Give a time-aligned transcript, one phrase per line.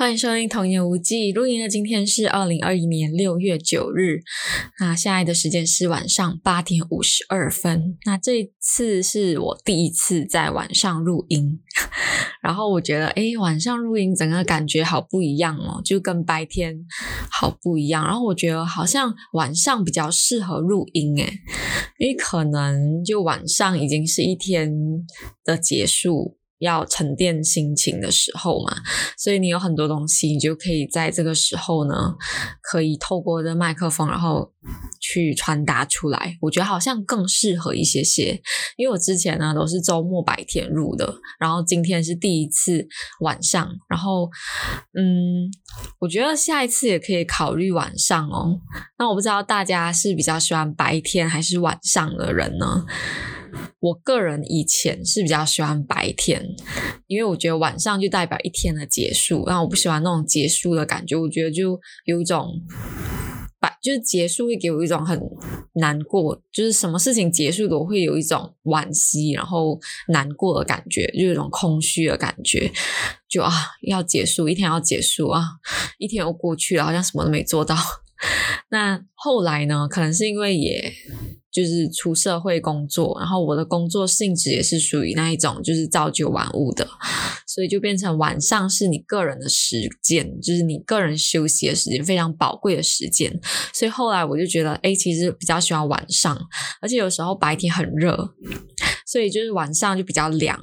[0.00, 1.30] 欢迎收听《童言无忌》。
[1.34, 4.22] 录音的今天是二零二一年六月九日，
[4.78, 7.98] 那现在的时间是晚上八点五十二分。
[8.06, 11.60] 那这次是我第一次在晚上录音，
[12.42, 16.78] 然后我觉得，诶，晚上录音整个感觉好不一样哦，就跟白天
[17.30, 18.02] 好不一样。
[18.02, 21.30] 然后我觉得好像晚上比较适合录音，诶，
[21.98, 24.72] 因为可能就晚上已经是一天
[25.44, 26.39] 的结束。
[26.60, 28.76] 要沉淀心情的时候嘛，
[29.18, 32.14] 所以你有很多东西，你就可以在这个时候呢，
[32.62, 34.52] 可以透过这麦克风，然后
[35.00, 36.36] 去传达出来。
[36.40, 38.40] 我觉得好像更适合一些些，
[38.76, 42.86] 因为我之前呢都是周末白天录的，然后今天是第一次
[43.20, 44.28] 晚上，然后
[44.94, 45.50] 嗯，
[45.98, 48.60] 我觉得下一次也可以考虑晚上哦。
[48.98, 52.84] 那我不知道大家是比较喜欢白天还是晚上的人呢？
[53.80, 56.44] 我个人以前是比较喜欢白天，
[57.06, 62.60] 因为我觉得晚上就代表一天的结束，然后我不喜欢那种结束的感觉，我觉得就有一种
[63.58, 65.20] 白，就是结束会给我一种很
[65.74, 72.70] 难过，就是什么事情结束都会有一种惋惜，然后难过的感觉，就有一种空虚的感觉，
[73.28, 75.42] 就啊要结束，一天要结束啊，
[75.98, 77.76] 一天又过去了，好像什么都没做到。
[78.70, 79.88] 那后来呢？
[79.88, 80.92] 可能是因为也。
[81.52, 86.86] 就是出社会工作，然后我的工作性质也是属于那一种，就是朝九晚五的，
[87.46, 93.36] 所以就变成晚上是你个人的时间，就是你个人休息的时间，非常宝贵的时间。
[93.72, 96.38] 所以后来我就觉得，哎，其实比较喜欢晚上，
[96.80, 98.32] 而且有时候白天很热，
[99.04, 100.56] 所以就是晚上就比较凉，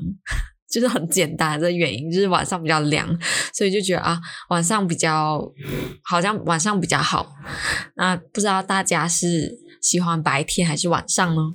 [0.72, 3.08] 就是很简单的原因，就是晚上比较凉，
[3.54, 4.18] 所以就觉得啊，
[4.50, 5.42] 晚上比较
[6.04, 7.34] 好像晚上比较好。
[7.98, 9.67] 那不知道大家是？
[9.88, 11.54] 喜欢白天还是晚上呢？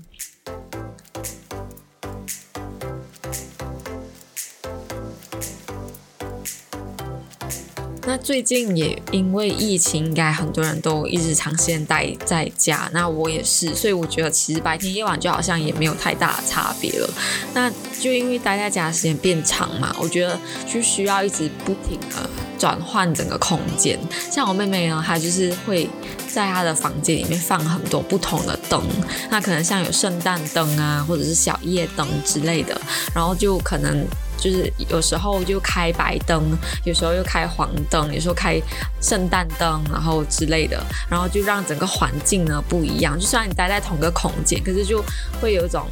[8.05, 17.09] 那最近也因为疫情，应该很多人都一直长时间待在家，那我也是，所以我觉得其实白天夜晚就好像也没有太大的差别了。
[17.55, 17.71] 那
[18.01, 23.97] 就因为待在家的时间变长嘛，我觉得就需要一直不停的转换整个空间。
[24.31, 25.89] 像我妹妹呢，她就是会
[26.27, 28.83] 在她的房间里面放很多不同的灯，
[29.31, 32.79] 那可能像有圣诞灯啊，或者是小夜灯之类的，
[33.15, 34.05] 然后就可能。
[34.43, 36.43] 就是有时候就开白灯，
[36.85, 38.61] 有时候又开黄灯，有时候开
[39.01, 43.17] 圣诞灯，然后之类的，然后就让整个环境呢不一样。
[43.17, 45.01] 就算你待在同个空间，可是就
[45.41, 45.87] 会有一种，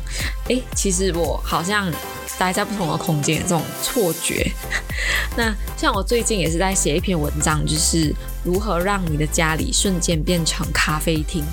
[0.49, 1.89] 诶，其实我好像
[2.37, 4.51] 待在不同的空间这种错觉。
[5.37, 8.13] 那像我最近也是在写一篇文章，就是
[8.43, 11.45] 如何让你的家里瞬间变成咖啡厅，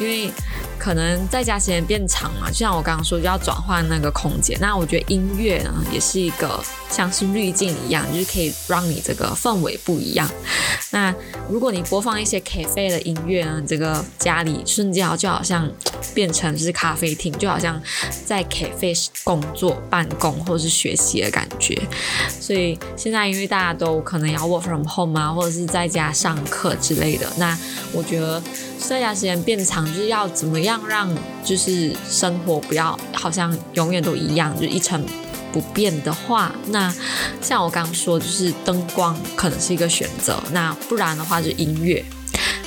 [0.00, 0.30] 因为。
[0.78, 4.58] 可能在家时间变长嘛，就像我刚刚说，就要转换那个空间。
[4.60, 10.28] 那我觉得音乐呢，也是一个像是滤镜一样，就是可以让你这个氛围不一样。
[10.90, 11.14] 那
[11.48, 15.68] 如果你播放一些 cafe 的音乐呢，这个家里瞬间就好像
[16.14, 17.80] 变成是咖啡厅，就好像
[18.24, 21.76] 在 cafe 工作、办公或者是学习的感觉。
[22.40, 27.56] 所以现在因为大家都可能要 work from home 啊，或者是在家上课之类的，那
[27.92, 28.42] 我觉得
[28.78, 30.80] 生涯时间变长，就是要怎么样？
[30.86, 31.12] 让
[31.44, 35.04] 就是生活不要好像永远都一样，就是一成
[35.52, 36.94] 不变的话，那
[37.40, 40.42] 像我刚刚说，就是灯光可能是一个选择。
[40.52, 42.04] 那不然的话，就音乐。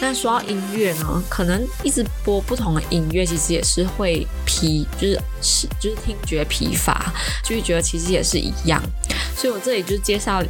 [0.02, 8.81] 那说到音乐呢，可能一直播不同的音乐，其实也是会疲，就是是就是听觉疲乏，就会觉得其实也是一样。
[9.36, 10.42] 所以我这里就介绍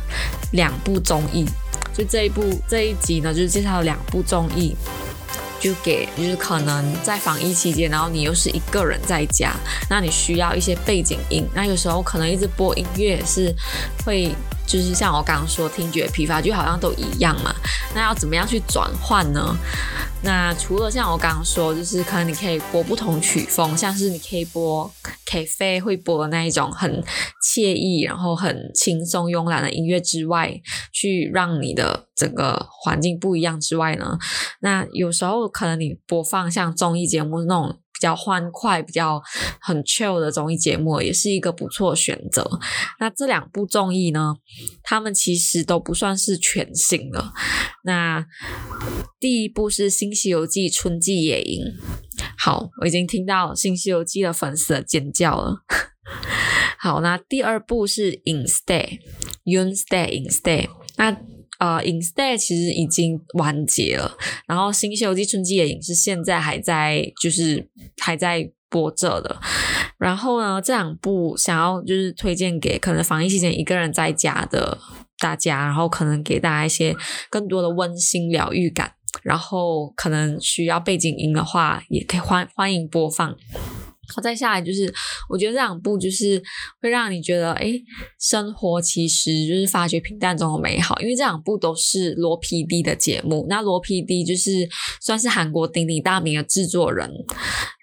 [0.52, 1.46] 两部综艺，
[1.94, 4.76] 就这一部这一集呢，就是介绍两部综艺。
[5.60, 9.54] 就给，就是可能在防疫期间，然后你又是一个人在家，
[9.90, 13.54] 那你需要一些背景音，那有时候可能一直播音乐是
[14.06, 14.36] 会。
[14.70, 17.52] 就是像我刚刚说，听觉疲乏就好像都一样嘛。
[17.96, 19.58] 那要怎么样去转换呢？
[20.22, 24.92] 那除了像我刚刚说，就是可能你可以播不同曲风，像是你可以播
[25.26, 27.04] cafe 会播的那一种很
[27.44, 30.54] 惬意，然后很轻松慵懒的音乐之外，
[30.94, 34.20] 去让你的整个环境不一样之外呢，
[34.62, 37.80] 那有时候可能你播放像综艺节目那种。
[38.00, 39.22] 比较欢快、比较
[39.60, 42.50] 很 chill 的综艺节目也是一个不错的选择。
[42.98, 44.36] 那这两部综艺呢，
[44.84, 47.34] 他们其实都不算是全新的。
[47.84, 48.26] 那
[49.20, 51.62] 第一部是《新西游记》春季野营。
[52.38, 55.58] 好，我已经听到《新西游记》的粉丝的尖叫了。
[56.80, 60.70] 好，那第二部是 Instead，You Stay Instead。
[60.96, 61.12] 那
[61.60, 64.18] 呃，Instead 其实已经完结了，
[64.48, 67.70] 然后《新西游记春季野营》是现在还在，就是
[68.02, 69.40] 还在播着的。
[69.98, 74.78] 然后呢，这两部想要就是推荐给可能防疫期间一个人在家的
[75.20, 76.96] 大家，然后可能给大家一些
[77.30, 78.94] 更多的温馨疗愈感。
[79.24, 83.36] 然后可能需要背景音的话，也可以欢欢迎播放。
[84.16, 84.92] 好，再下来就是，
[85.30, 86.42] 我觉得这两部就是
[86.82, 87.74] 会让你觉得，哎，
[88.20, 91.00] 生活其实就是发掘平淡中的美好。
[91.00, 94.68] 因为这两部都是罗 PD 的节目，那罗 PD 就是
[95.00, 97.10] 算是韩国鼎鼎大名的制作人，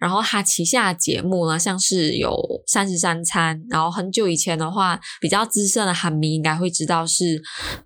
[0.01, 2.31] 然后他旗下的节目呢，像是有
[2.67, 7.25] 《三十三餐》，然后很久以前的话，比较资深的韩迷应该会知道是《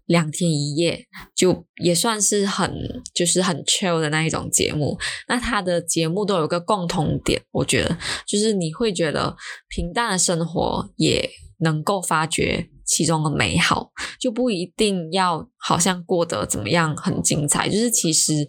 [0.06, 0.96] 两天一夜》，
[1.36, 2.72] 就也算是很
[3.14, 4.98] 就是很 chill 的那一种节目。
[5.28, 7.98] 那他的节目都有个共同点，我觉得。
[8.30, 9.34] 就是你会觉得
[9.68, 11.28] 平淡的生活也
[11.60, 13.90] 能够发掘其中的美好，
[14.20, 17.68] 就不一定要好像过得怎么样很精彩。
[17.68, 18.48] 就是其实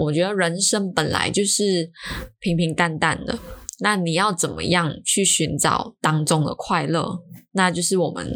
[0.00, 1.90] 我觉得人生本来就是
[2.38, 3.38] 平平淡淡的，
[3.80, 7.20] 那你要怎么样去寻找当中的快乐？
[7.52, 8.32] 那就是我们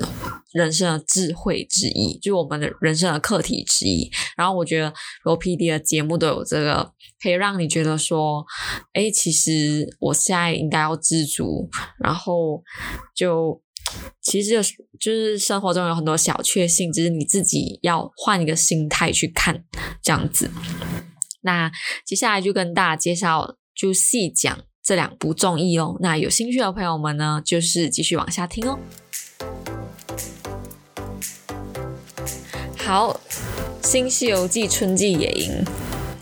[0.53, 4.11] 人生的智慧之一，就我们的人生的课题之一。
[4.37, 4.93] 然后我觉得
[5.25, 6.93] 罗 PD 的节目都有这个，
[7.23, 8.45] 可以让你觉得说，
[8.93, 11.69] 哎，其实我现在应该要知足。
[11.99, 12.63] 然后
[13.15, 13.61] 就
[14.21, 14.63] 其实
[14.99, 19.65] 就是生活中有很多小确幸，只是你自己要换一个心态去看
[20.03, 20.51] 这样子。
[21.43, 21.71] 那
[22.05, 25.97] 接下来就跟大家介绍，就细讲这两部综艺哦。
[26.01, 28.79] 那有兴趣的朋友们呢，就是继续往下听哦。
[32.79, 33.13] 好，
[33.85, 35.51] 《新西游记》春季野营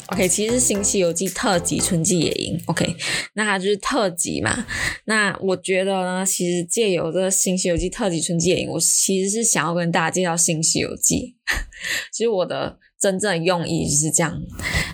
[0.06, 2.96] ，OK，其实《新西游记》特辑春季野营，OK，
[3.34, 4.66] 那它就是特辑嘛。
[5.04, 11.36] 那我觉得呢，其实借由这《新西游记》特辑春季野营，我其实是想要跟大家介绍《新西游记》。
[12.12, 12.78] 其实我的。
[13.00, 14.38] 真正用意就是这样，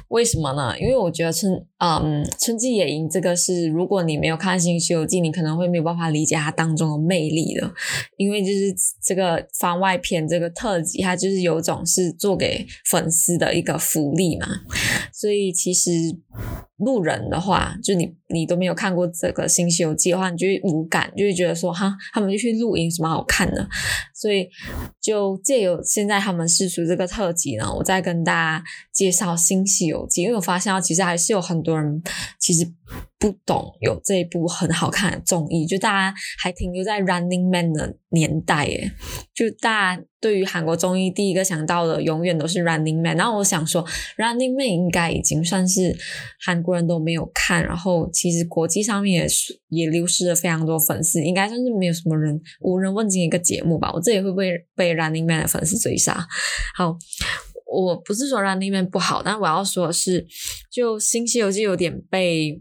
[0.08, 0.79] 为什么呢？
[0.79, 7.69] 因为我觉得春，嗯，春季野营这个是，如果你没有看《新西游记》，你可能会没有办法理解它当中的魅力的。
[8.17, 8.73] 因为就是
[9.05, 14.47] 这个番外篇这个特辑，它就是有种是做给粉丝的一个福利嘛。
[15.12, 15.91] 所以其实
[16.76, 23.66] 路人的话，就你你都没有看过这个《新西游记》的话，你就会无感，就会觉得说哈，他们就去露营，什么好看的？
[24.14, 24.46] 所以
[25.00, 27.86] 就借由现在他们试出这个特辑呢，我。
[27.86, 32.02] 再跟大家介绍《新西游记》，因为我发现其实还是有很多人
[32.40, 32.68] 其实
[33.18, 38.92] 不懂有这一部很好看的综艺，就大家还停留在 Running Man 的年代耶，
[39.34, 43.82] 就大家对于韩国综艺第一个想到的永远都是 Running Man，然后我想说
[44.18, 45.96] Running Man 应该已经算是
[46.44, 53.90] 韩国人都没有看，然后其实国际上面也是也流失了非常多粉丝，应该算是没有什么人无人问津一个节目吧？
[53.94, 56.26] 我这里会不会被 Running Man 的粉丝追杀？
[56.76, 56.98] 好。
[57.84, 60.26] 我不是说 Running Man 不好，但我要说的是，
[60.70, 62.61] 就《新西游记》有点被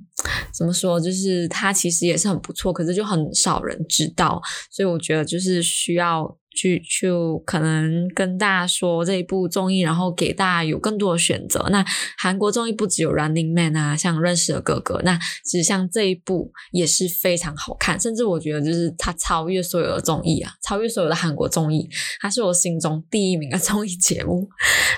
[0.54, 6.38] 怎么说，就是它其实也是很不错，可是就很少人知道，所以我觉得就是需要。
[6.56, 7.10] 去去
[7.46, 11.68] 可能跟大家说这一部综艺，然后给大家有更多的选择。
[11.70, 11.86] 那
[12.18, 21.90] 韩国综艺不只有 Running Man 啊，像认识的哥哥，那其实像这一部也是非常好看，甚至我觉得就是它超越所有的综艺啊，超越所有的韩国综艺，
[22.22, 24.48] 它是我心中第一名的综艺节目，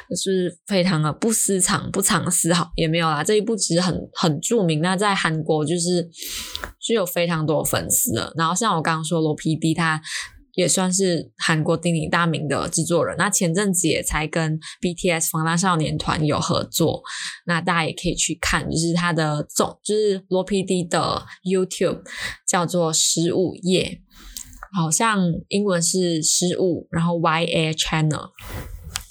[0.10, 3.24] 就是非常的不私藏、不藏私好，也没有啦。
[3.24, 6.08] 这一部其实很很著名，那在韩国就是
[6.80, 8.32] 是有非常多粉丝的。
[8.38, 10.00] 然后像我刚刚说罗 PD 他。
[10.58, 17.04] 也算是韩国鼎鼎大名的制作人，那前阵子也才跟 BTS 防弹少年团有合作，
[17.46, 22.02] 那大家也可以去看，就是他的总，就是罗 PD 的 YouTube
[22.48, 24.02] 叫做十五夜，
[24.76, 28.32] 好像英文是十五，然后 YA Channel。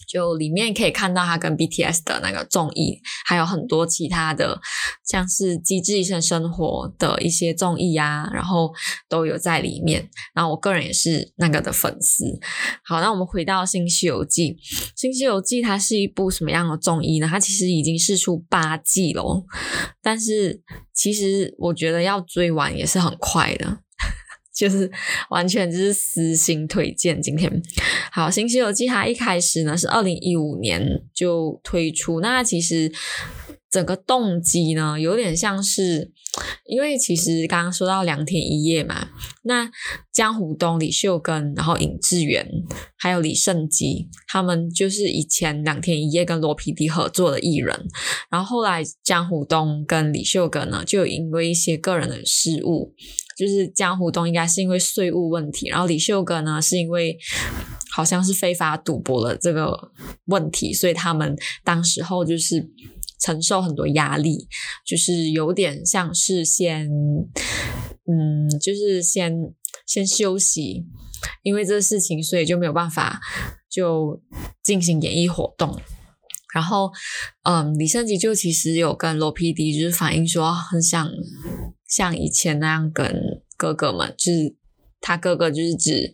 [0.07, 4.61] 就里面可以看到他跟 BTS 的那个综艺，还有很多其他的，
[5.05, 8.73] 像是《机智医生生活》的一些综艺啊，然后
[9.09, 10.09] 都有在里面。
[10.35, 12.39] 然后我个人也是那个的粉丝。
[12.85, 14.53] 好，那我们回到《新西游记》，
[14.95, 17.29] 《新西游记》它是一部什么样的综艺呢？
[17.29, 19.45] 它其实已经试出八季了，
[20.03, 20.63] 但是
[20.95, 23.79] 其实我觉得要追完也是很快的。
[24.57, 24.91] 就是
[25.29, 27.21] 完全就是私心推荐。
[27.21, 27.63] 今天
[28.11, 32.91] 好，《新西游记》它一开始呢是二零一五年就推出，那其实
[33.71, 36.11] 整个动机呢有点像是，
[36.69, 39.09] 因为其实刚刚说到两天一夜嘛，
[39.45, 39.71] 那
[40.13, 42.47] 姜虎东、李秀根，然后尹志源，
[42.99, 47.87] 还有李胜基，他们就是以前两天一夜跟罗 PD 合作的艺人，
[48.31, 52.95] 然后后来姜虎东跟李秀根呢就因为一些个人的失误。
[53.37, 57.19] 就是姜虎东应该是因为税务问题，然后李秀根呢是因为
[57.93, 59.93] 好像是非法赌博的这个
[60.25, 62.67] 问题，所以他们当时候就是
[63.21, 64.49] 承受很多压力，
[64.87, 66.89] 就是有点像是先，
[68.07, 69.33] 嗯，就是先
[69.87, 70.87] 先休息，
[71.43, 73.21] 因为这个事情，所以就没有办法
[73.71, 74.23] 就
[74.63, 75.81] 进行演艺活动。
[76.55, 76.91] 然后，
[77.43, 81.07] 嗯，李圣吉就其实有跟罗 PD 就是反映说，很想
[81.87, 83.15] 像以前那样跟
[83.59, 84.57] 哥哥们，就是
[85.01, 86.11] 他哥哥就是指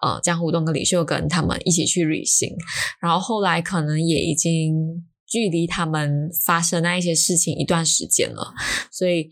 [0.00, 2.56] 呃江湖东跟李秀根他们一起去旅行。
[2.98, 8.54] 然后后来可能也已经距离他们发生那一些事情一段时间了，
[8.92, 9.28] 所以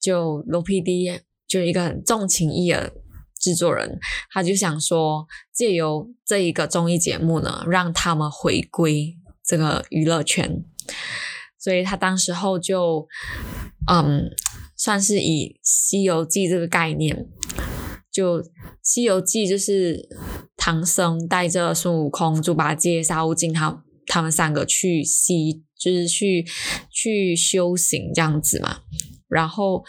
[0.00, 2.92] 就罗 PD 就一个很重情义的
[3.38, 4.00] 制作人，
[4.32, 9.16] 他就想说借由这一个综艺节目呢，让他们回归。
[9.46, 10.64] 这个娱乐圈，
[11.58, 13.06] 所以他当时候就，
[13.86, 14.30] 嗯，
[14.74, 17.26] 算是以《西游记》这个概念，
[18.10, 18.40] 就
[18.82, 20.08] 《西游记》就是
[20.56, 26.44] 唐僧带着孙悟空、猪八戒、沙悟净他他们三个去西，就是去
[26.90, 28.78] 去修行这样子嘛。
[29.28, 29.82] 然后，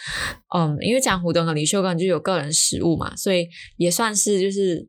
[0.55, 4.87] 嗯，因为江湖灯和李秀根就有个人实务嘛，所以也算是就是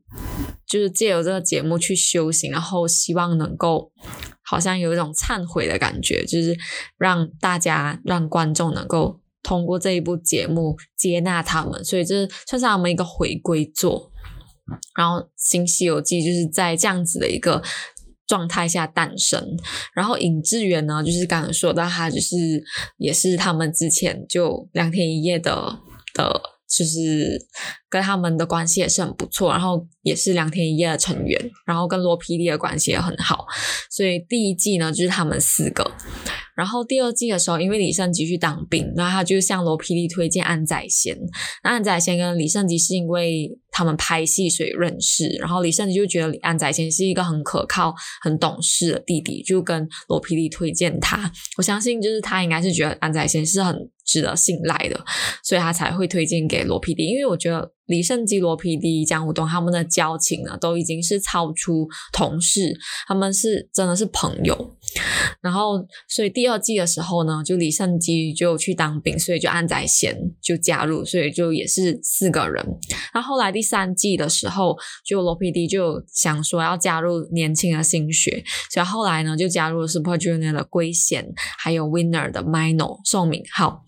[0.67, 3.91] 就是借由这个节目去修行，然后希望能够。
[4.49, 6.57] 好像有一种忏悔的感觉，就是
[6.97, 14.09] 让大家、让观众能够通过这一部节目接纳他们，所以这算是他们一个回归作。
[14.95, 17.61] 然后《新西游记》就是在这样子的一个
[18.27, 19.57] 状态下诞生。
[19.95, 22.35] 然后尹志源呢，就是刚刚说到他，就是
[22.97, 25.79] 也是他们之前就两天一夜的
[26.13, 26.41] 的。
[26.69, 27.47] 就是
[27.87, 33.45] 跟他们的关系也是很不错，然后也是两天一夜的成员，然后跟罗 PD 的关系也很好，
[33.89, 35.89] 所以第一季呢就是他们四个。
[36.57, 41.15] 然后第二季的时候，因为李圣吉去当兵，然后他就向罗 PD 推荐安宰贤。
[41.63, 51.31] 那安宰贤跟李圣吉是因为他们拍戏所以认识，然后李圣吉就觉得安宰贤是一个很可靠、很懂事的弟弟，就跟罗 PD 推荐他。
[51.57, 55.05] 我相信就是他应该是觉得安宰贤是很值得信赖的，
[55.43, 57.07] 所以他才会推荐给罗 PD。
[57.07, 57.71] 因为我觉得。
[57.87, 64.75] 李圣吉、罗 PD、江湖东他们的交情呢，都已经是超出同事，他们是真的是朋友。
[65.47, 72.65] 然后，所以第二季的时候呢，就李圣基就去当兵，所以就安宰贤就加入，所以就也是四个人。
[73.13, 74.75] 然后后来第三季的时候，
[75.05, 81.25] 就罗 PD 就想说要加入年轻的新血，所以后来呢就加入了 Super Junior 的圭贤，
[81.57, 83.85] 还有 Winner 的 Mino 宋敏浩。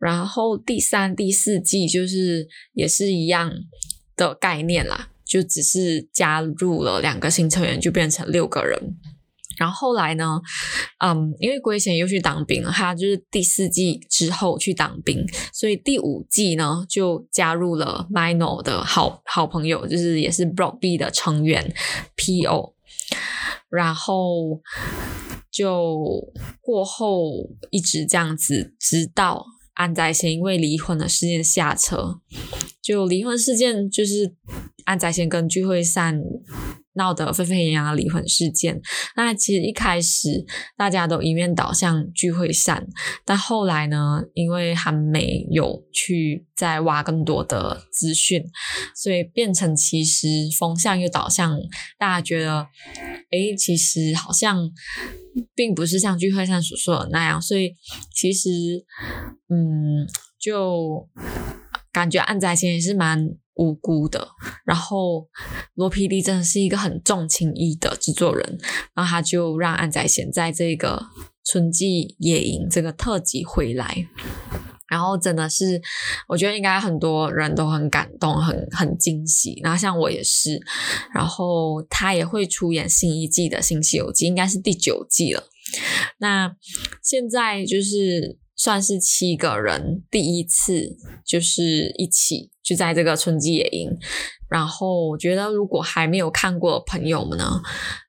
[0.00, 3.52] 然后第三、第四季就是也是一样
[4.16, 8.96] 的概念啦，就只是加入了两个新成员，就变成六个人。
[9.60, 10.40] 然后后来呢，
[11.04, 21.74] 嗯，因为圭贤又去当兵了，他就是第四季之后去当兵，所以第五季呢就加入了 Mino 的好好朋友，就是也是 Block B 的成员
[22.16, 22.72] PO，
[23.68, 24.62] 然后
[25.50, 29.44] 就过后一直这样子，直到。
[29.74, 32.20] 安宰贤因为离婚的事件下车，
[32.82, 34.34] 就离婚事件就是
[34.84, 36.20] 安宰贤跟具惠善
[37.00, 38.78] 闹得沸沸扬扬的离婚事件。
[39.16, 40.44] 那其实一开始
[40.76, 42.86] 大家都一面倒向具惠善，
[43.24, 48.44] 但后来呢，因为还没有去再挖更多的资讯，
[48.94, 50.26] 所以变成其实
[50.58, 51.58] 风向又倒向
[51.98, 52.66] 大家觉得，
[53.30, 54.70] 诶，其实好像。
[55.54, 57.72] 并不是像聚会上所说的那样，所以
[58.12, 58.50] 其实，
[59.48, 60.04] 嗯，
[60.40, 61.08] 就
[61.92, 64.28] 感觉安宰贤也是蛮无辜的。
[64.64, 65.28] 然后
[65.74, 68.58] 罗 PD 真的是一个很重情义的制作人，
[68.94, 71.02] 然后他就让安宰贤在这个
[71.44, 74.06] 春季野营这个特辑回来。
[74.88, 75.80] 然后真的是，
[76.26, 79.60] 我觉得应该很多人都很感动，很很惊喜。
[79.62, 80.60] 然后像我也是，
[81.14, 85.44] 然后他也会出演新一季的《新西游记》，应该是第九季了。
[86.18, 86.56] 那
[87.04, 93.88] 现在就是算是七个人第一次就是一起就在这个春季野营。
[94.50, 97.62] 然后我觉得，如果还没有看过朋友们呢，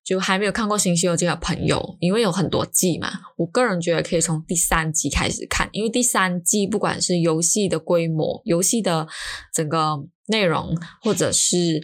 [0.04, 9.08] 就还没有看过《新西游记》的朋友，因为有很多季嘛，我个人觉得可以从第三季开始看，因为第三季不管是游戏的规模、游戏的
[9.54, 11.82] 整个内容，或者是。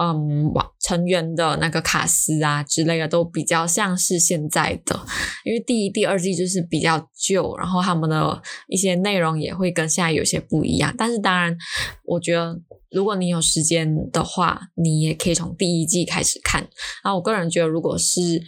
[0.00, 0.50] 嗯，
[0.80, 4.98] 成员的那个卡司啊之类的都比较像是现在的，
[5.44, 10.94] 因为第一、第二季就是比较旧，然后他们的一些内容也会跟现在有些不一样。
[10.96, 11.56] 但是当然，
[12.04, 12.60] 我觉得
[12.90, 16.68] 如果你有时间的话，你也可以从第一季开始看。
[17.04, 18.42] 那我个人觉得，如果是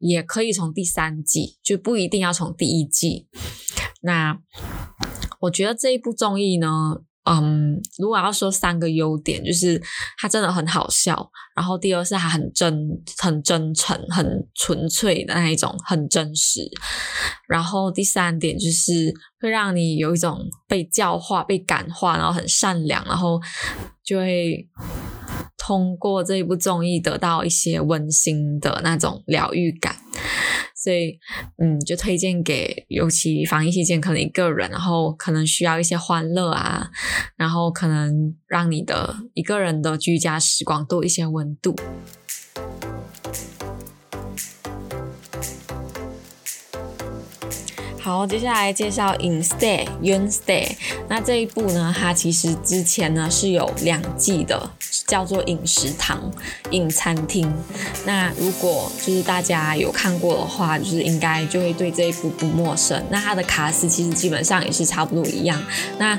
[0.00, 3.28] 也可以从第三季，就不一定要从第一季。
[4.02, 4.38] 那
[5.40, 6.98] 我觉得这一部综艺呢。
[7.28, 9.82] 嗯，如果要说三个优点，就是
[10.18, 16.60] 他真的很好笑，然后第二是他很真、很真诚、很纯粹的那一种，很真实，
[17.48, 23.40] 然后第三点就是会让你有一种被教化、被感化，然后很善良，然后
[24.04, 24.68] 就会
[25.58, 29.96] 通过这一部综艺得到一些温馨的那种疗愈感。
[30.76, 31.18] 所以，
[31.56, 36.90] 嗯，就推荐给尤其防疫期间可能一个人，然后可能需要一些欢乐啊，
[37.36, 41.74] 然后可能让你的一个人的居家时光多一些温度。
[47.98, 50.76] 好，接下来介绍 Instead Yoonstay。
[51.08, 54.75] 那这一部呢，它其实之前呢是有两季的。
[55.06, 56.30] 叫做饮食堂、
[56.70, 57.52] 饮餐厅。
[58.04, 63.02] 那如果就是大家有看过的话，就是应该就会对这一部不陌生。
[63.10, 65.62] 那它的卡司其实基本上也是差不多一样。
[65.98, 66.18] 那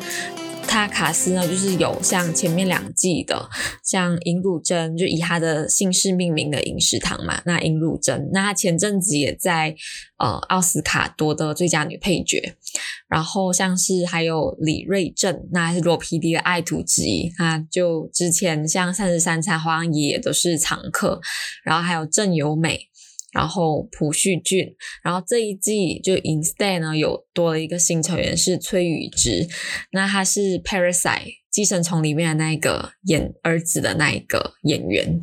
[0.68, 3.50] 他卡斯呢，就是有像前面两季的，
[3.84, 7.42] 像尹汝贞，就以她的姓氏命名的饮食堂嘛。
[7.46, 9.76] 那尹汝贞，那她前阵子也在
[10.20, 12.56] 呃奥斯卡夺得最佳女配角。
[13.08, 21.22] 然后像是还有李瑞镇，那还是罗 PD 的爱徒之一，他就之前像三十三餐花样爷爷都是常客。
[21.64, 22.90] 然后还有郑有美。
[23.34, 29.48] 然后朴叙俊，然后这一季就 Instead 呢有多了一个新成员是崔宇植，
[29.92, 35.20] 那他是 Parasite 寄生虫里面的那一个演儿子的那一个演员。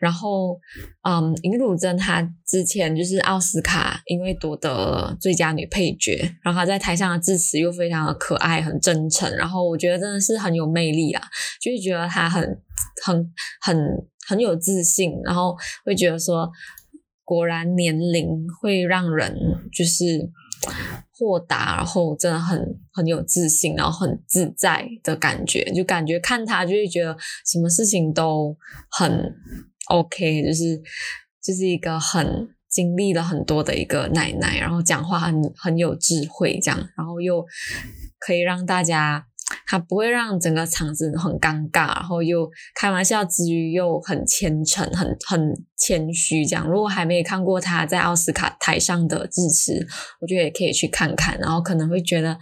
[0.00, 0.58] 然后，
[1.06, 11.22] 嗯，尹汝贞她之前就是奥斯卡，因为夺得最佳女配角，然后她在台上的致辞又非常的可爱、很真诚，然后我觉得真的是很有魅力啊，
[11.60, 12.42] 就是觉得她很、
[13.04, 13.78] 很、很、
[14.26, 16.50] 很有自信，然后会觉得说。
[17.30, 18.26] 果然年龄
[18.60, 19.32] 会让人
[19.72, 20.28] 就是
[21.12, 22.60] 豁达，然后真的很
[22.92, 28.56] 很有自信，然后很自在的感觉，就感觉看他就会觉得什么事情都
[28.90, 29.32] 很
[29.86, 30.76] OK，就是
[31.40, 37.46] 就是一个很经历了很多的一个奶奶，然后讲话很很有智慧这样，然后又
[38.18, 39.24] 可以让大家。
[39.66, 46.68] 他不会让整个场子很尴尬，然后又开玩笑之余又很虔诚、很很谦虚这样。
[46.68, 49.86] 如果还没有看过他在奥斯卡台上的致辞，
[50.20, 52.32] 我觉得也可以去看看，然后可能会觉得，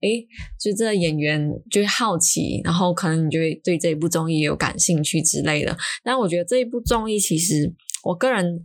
[0.00, 0.26] 诶，
[0.58, 5.76] 就这演员就会好奇，然后可能你就会对这部综艺有感兴趣之类的。
[6.02, 7.74] 但我觉得这一部综艺其实。
[8.02, 8.64] 我个人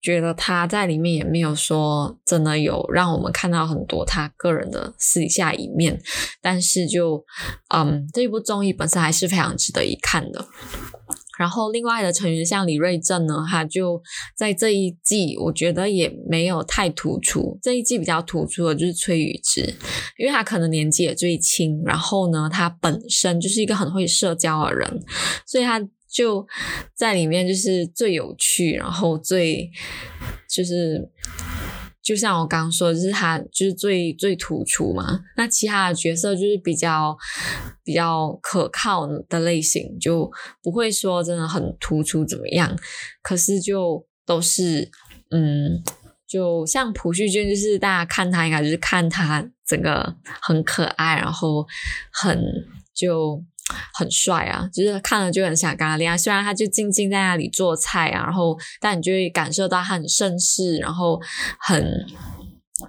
[0.00, 6.00] 觉得他在里面也没有说真的有让我们看到很多他个人的私底下一面，
[6.40, 7.24] 但是就
[7.72, 10.44] 嗯，这一部综艺本身还是非常值得一看的。
[11.38, 14.00] 然后另外的成员像李瑞镇呢，他就
[14.36, 17.58] 在这一季我觉得也没有太突出。
[17.62, 19.62] 这一季比较突出的就是崔宇植，
[20.18, 25.02] 因为他可能年纪也最轻，然后呢，他本身就是一个很会社交的人，
[25.46, 25.80] 所以他。
[26.12, 26.46] 就
[26.94, 29.70] 在里面就是最有趣，然后最
[30.46, 31.10] 就是
[32.02, 35.20] 就像我刚刚说，就是他就是最最突出嘛。
[35.38, 37.16] 那其他的角色就是比较
[37.82, 40.30] 比较可靠的类型，就
[40.62, 42.78] 不会说真的很突出怎么样。
[43.22, 44.90] 可是就都是
[45.30, 45.82] 嗯，
[46.28, 51.66] 就像朴叙俊，就是大家看他应该就是看他整个很可爱，然后
[52.12, 52.38] 很
[52.94, 53.42] 就。
[53.94, 56.18] 很帅啊，就是看了就很想跟他恋爱。
[56.18, 61.20] 虽然他就静静在那里做菜啊，然后但你就会感受到他很绅士，然后
[61.60, 62.06] 很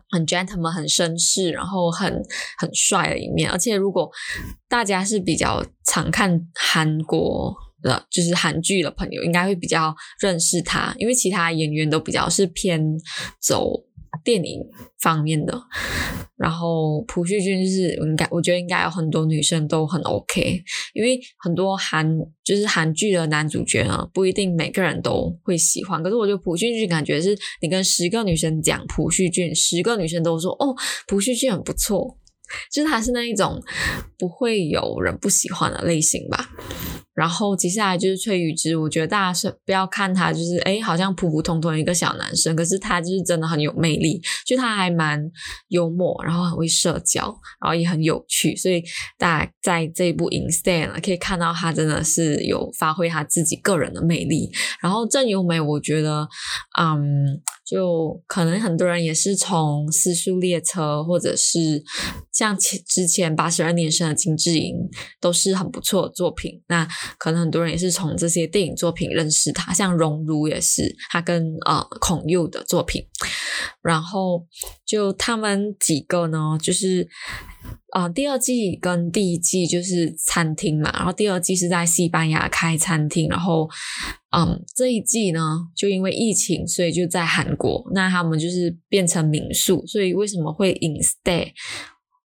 [0.10, 2.12] 很 gentleman，很绅士，然后很
[2.58, 3.50] 很帅的一面。
[3.50, 4.10] 而且如果
[4.68, 12.82] 大家是比较常看韩国的，就是韩剧的朋友，应该会比较认识他，因为其他演员都比较是偏
[13.40, 13.86] 走。
[14.24, 14.62] 电影
[15.02, 15.62] 方面的，
[16.38, 20.62] 然后朴叙俊就是应该，我觉得应该有很多女生都很 OK，
[20.94, 26.02] 因为很多韩就是韩剧的男主角呢，不一定每个人都会喜欢。
[26.02, 30.76] 可是我觉得朴叙俊感觉是，你跟十个女生讲朴叙俊，十个女生都说哦，
[31.08, 32.18] 朴叙俊很不错，
[32.72, 33.62] 就是他是那一种
[34.18, 36.50] 不会有人不喜欢的类型吧。
[37.13, 45.23] 然后接下来就是崔宇植，我觉得大家是不要看他，就是诶好像普普通通一个小男生，可是他就是真的很有魅力，就他还蛮
[45.67, 47.23] 幽默，然后很会社交，
[47.62, 48.84] 然后也很有趣，所以
[49.17, 54.52] 大家在这一部 Instead 可以看到他真的是有发挥他自己个人的魅力。
[54.82, 56.28] 然后郑有美，我觉得，
[56.80, 57.41] 嗯。
[57.65, 61.82] 就可能很多人也是从《私塾列车》或者是
[62.32, 64.76] 像前之前八十二年生的金智英
[65.21, 66.62] 都是很不错的作品。
[66.67, 66.86] 那
[67.18, 73.06] 可能很多人也是从这些电影作品认识他，像《熔炉》也是他跟呃孔侑的作品。
[73.82, 74.46] 然后
[74.86, 77.08] 就他们几个呢，就是
[77.92, 83.70] 啊、呃，第二季跟第一季就是餐厅嘛，然后第二季是在西班牙开餐厅，然后
[84.36, 91.52] 嗯，这一季呢，就因为疫情，所以就在韩国，那他们就是变成民宿，所以为什么会 InStay？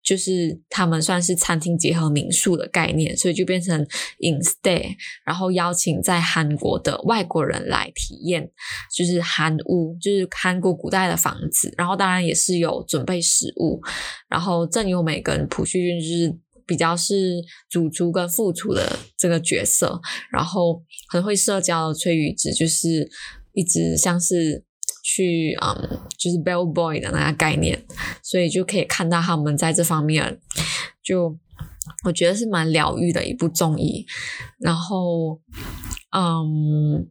[0.03, 3.85] 就是他们算是餐厅结合民宿的概念，所以就变成
[4.19, 8.51] InStay，然后邀请在韩国的外国人来体验，
[8.93, 13.81] 就是韩屋，就是韩国古代的房子，然后当然也是有准备食物，
[14.27, 16.37] 然后郑有美跟朴叙俊就是
[16.67, 23.09] 比较是主厨跟副厨的这个角色，然后很会社交的崔宇植就是
[23.53, 24.65] 一直像是。
[25.03, 27.85] 去嗯，就是 bellboy 的那个概念，
[28.23, 30.39] 所以就可以看到他们在这方面，
[31.03, 31.37] 就
[32.05, 34.05] 我觉得是蛮疗愈的一部综艺。
[34.59, 35.41] 然后，
[36.15, 37.05] 嗯，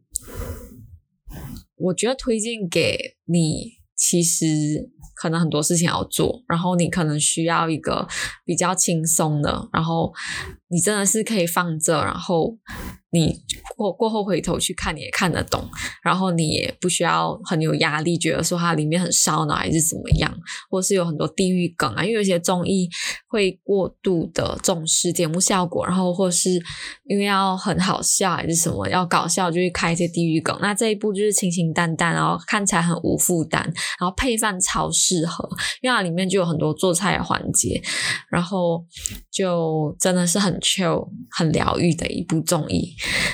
[1.77, 8.07] 我觉得推荐给你，其实可能很多事情要做，然后你可能需要一个
[8.43, 10.11] 比较轻松的，然后
[10.69, 12.57] 你真的是可以放着，然后。
[13.15, 13.43] 你
[13.75, 15.67] 过过后回头去看，你也看得懂，
[16.03, 20.33] 然后你也不需要很有压力，觉得说它里面很烧脑还是怎么样，
[20.69, 22.87] 或是有很多地狱梗啊，因为有些综艺
[23.27, 26.51] 会过度的重视节目效果，然后或是
[27.05, 30.57] 因为要很好笑还是什么要搞笑，就会开一些地狱梗。
[30.61, 33.63] 那这一部就是清清淡淡，然后看起来很无负担，
[33.99, 35.47] 然后配饭超适合，
[35.81, 37.81] 因为它里面就有很多做菜的环节，
[38.29, 38.85] 然后
[39.31, 42.93] 就真的是很 chill 很疗愈的一部综艺。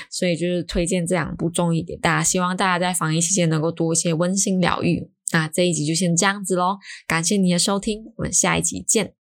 [0.09, 5.11] 所以也就是推荐这两部综艺给大家，希望大家在防疫期间能够多一些温馨疗愈。
[5.31, 9.18] 那这一集就先这样子喽，感谢你的收听，我们下一集见。